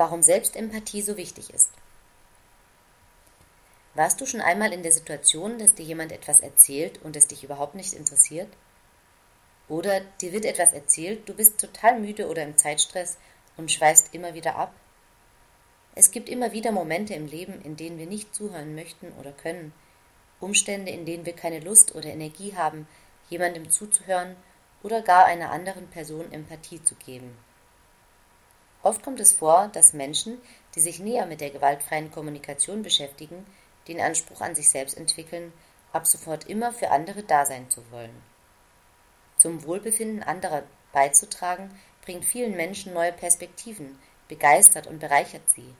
[0.00, 1.68] Warum Selbstempathie so wichtig ist.
[3.92, 7.44] Warst du schon einmal in der Situation, dass dir jemand etwas erzählt und es dich
[7.44, 8.48] überhaupt nicht interessiert?
[9.68, 13.18] Oder dir wird etwas erzählt, du bist total müde oder im Zeitstress
[13.58, 14.72] und schweißt immer wieder ab?
[15.94, 19.74] Es gibt immer wieder Momente im Leben, in denen wir nicht zuhören möchten oder können,
[20.40, 22.88] Umstände, in denen wir keine Lust oder Energie haben,
[23.28, 24.34] jemandem zuzuhören
[24.82, 27.36] oder gar einer anderen Person Empathie zu geben.
[28.82, 30.40] Oft kommt es vor, dass Menschen,
[30.74, 33.46] die sich näher mit der gewaltfreien Kommunikation beschäftigen,
[33.88, 35.52] den Anspruch an sich selbst entwickeln,
[35.92, 38.22] ab sofort immer für andere da sein zu wollen.
[39.36, 40.62] Zum Wohlbefinden anderer
[40.92, 41.70] beizutragen,
[42.02, 43.98] bringt vielen Menschen neue Perspektiven,
[44.28, 45.74] begeistert und bereichert sie.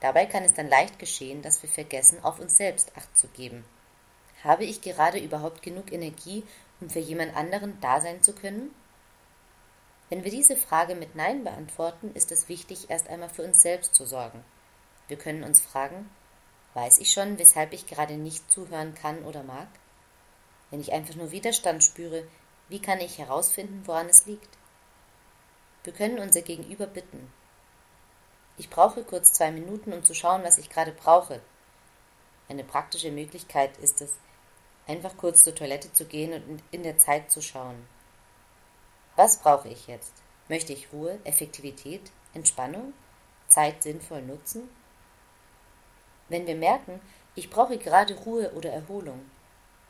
[0.00, 3.64] Dabei kann es dann leicht geschehen, dass wir vergessen, auf uns selbst Acht zu geben.
[4.44, 6.44] Habe ich gerade überhaupt genug Energie,
[6.80, 8.74] um für jemand anderen da sein zu können?
[10.08, 13.94] Wenn wir diese Frage mit Nein beantworten, ist es wichtig, erst einmal für uns selbst
[13.94, 14.42] zu sorgen.
[15.06, 16.08] Wir können uns fragen,
[16.74, 19.68] weiß ich schon, weshalb ich gerade nicht zuhören kann oder mag?
[20.70, 22.26] Wenn ich einfach nur Widerstand spüre,
[22.68, 24.48] wie kann ich herausfinden, woran es liegt?
[25.84, 27.30] Wir können unser Gegenüber bitten.
[28.56, 31.40] Ich brauche kurz zwei Minuten, um zu schauen, was ich gerade brauche.
[32.48, 34.12] Eine praktische Möglichkeit ist es,
[34.86, 37.86] einfach kurz zur Toilette zu gehen und in der Zeit zu schauen.
[39.18, 40.12] Was brauche ich jetzt?
[40.48, 42.92] Möchte ich Ruhe, Effektivität, Entspannung,
[43.48, 44.68] Zeit sinnvoll nutzen?
[46.28, 47.00] Wenn wir merken,
[47.34, 49.28] ich brauche gerade Ruhe oder Erholung,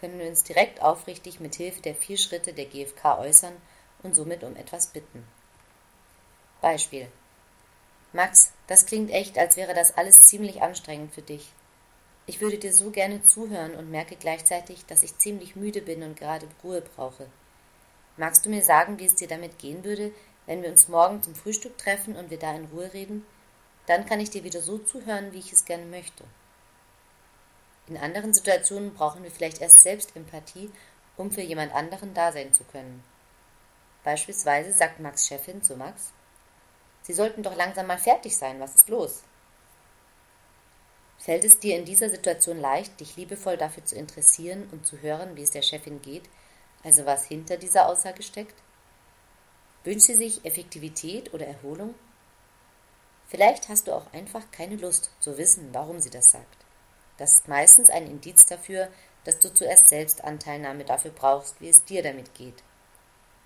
[0.00, 3.52] können wir uns direkt aufrichtig mit Hilfe der vier Schritte der GfK äußern
[4.02, 5.24] und somit um etwas bitten.
[6.60, 7.06] Beispiel.
[8.12, 11.52] Max, das klingt echt, als wäre das alles ziemlich anstrengend für dich.
[12.26, 16.18] Ich würde dir so gerne zuhören und merke gleichzeitig, dass ich ziemlich müde bin und
[16.18, 17.28] gerade Ruhe brauche.
[18.22, 20.14] Magst du mir sagen, wie es dir damit gehen würde,
[20.46, 23.26] wenn wir uns morgen zum Frühstück treffen und wir da in Ruhe reden?
[23.86, 26.22] Dann kann ich dir wieder so zuhören, wie ich es gerne möchte.
[27.88, 30.70] In anderen Situationen brauchen wir vielleicht erst Selbstempathie,
[31.16, 33.02] um für jemand anderen da sein zu können.
[34.04, 36.12] Beispielsweise sagt Max Chefin zu Max,
[37.02, 39.24] Sie sollten doch langsam mal fertig sein, was ist los?
[41.18, 45.34] Fällt es dir in dieser Situation leicht, dich liebevoll dafür zu interessieren und zu hören,
[45.34, 46.28] wie es der Chefin geht,
[46.82, 48.54] also was hinter dieser Aussage steckt?
[49.84, 51.94] Wünscht sie sich Effektivität oder Erholung?
[53.28, 56.56] Vielleicht hast du auch einfach keine Lust zu wissen, warum sie das sagt.
[57.16, 58.88] Das ist meistens ein Indiz dafür,
[59.24, 62.62] dass du zuerst selbst Anteilnahme dafür brauchst, wie es dir damit geht.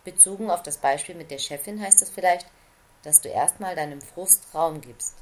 [0.04, 2.46] Bezogen auf das Beispiel mit der Chefin heißt es vielleicht,
[3.02, 5.14] dass du erstmal deinem Frust Raum gibst.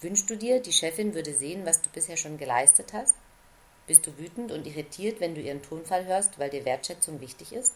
[0.00, 3.14] Wünschst du dir, die Chefin würde sehen, was du bisher schon geleistet hast?
[3.88, 7.74] Bist du wütend und irritiert, wenn du ihren Tonfall hörst, weil dir Wertschätzung wichtig ist?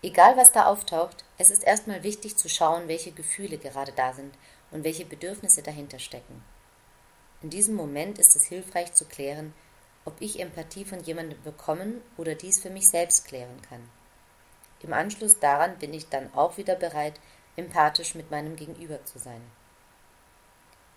[0.00, 4.32] Egal was da auftaucht, es ist erstmal wichtig zu schauen, welche Gefühle gerade da sind
[4.70, 6.42] und welche Bedürfnisse dahinter stecken.
[7.42, 9.52] In diesem Moment ist es hilfreich zu klären,
[10.04, 13.90] ob ich Empathie von jemandem bekommen oder dies für mich selbst klären kann.
[14.82, 17.18] Im Anschluss daran bin ich dann auch wieder bereit,
[17.56, 19.42] empathisch mit meinem Gegenüber zu sein.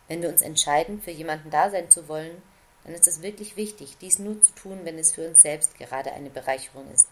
[0.07, 2.43] Wenn wir uns entscheiden, für jemanden da sein zu wollen,
[2.83, 6.11] dann ist es wirklich wichtig, dies nur zu tun, wenn es für uns selbst gerade
[6.13, 7.07] eine Bereicherung ist.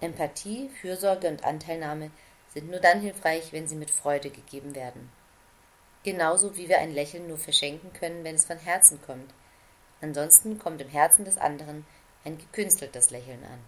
[0.00, 2.10] Empathie, Fürsorge und Anteilnahme
[2.52, 5.10] sind nur dann hilfreich, wenn sie mit Freude gegeben werden.
[6.02, 9.32] Genauso wie wir ein Lächeln nur verschenken können, wenn es von Herzen kommt.
[10.00, 11.86] Ansonsten kommt im Herzen des anderen
[12.24, 13.60] ein gekünsteltes Lächeln an.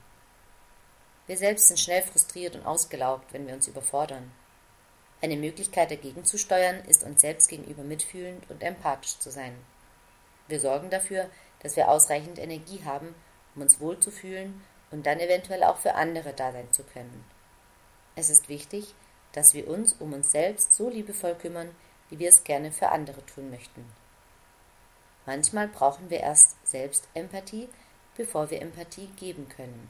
[1.27, 4.33] Wir selbst sind schnell frustriert und ausgelaugt, wenn wir uns überfordern.
[5.23, 9.55] Eine Möglichkeit dagegen zu steuern, ist uns selbst gegenüber mitfühlend und empathisch zu sein.
[10.49, 11.29] Wir sorgen dafür,
[11.61, 13.15] dass wir ausreichend Energie haben,
[13.55, 17.25] um uns wohlzufühlen und dann eventuell auch für andere da sein zu können.
[18.17, 18.95] Es ist wichtig,
[19.33, 21.75] dass wir uns um uns selbst so liebevoll kümmern,
[22.11, 23.85] wie wir es gerne für andere tun möchten.
[25.27, 27.69] Manchmal brauchen wir erst selbst Empathie,
[28.17, 29.89] bevor wir Empathie geben können.